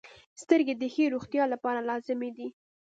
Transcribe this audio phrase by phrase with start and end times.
[0.41, 2.47] •سترګې د ښې روغتیا لپاره لازمي دي.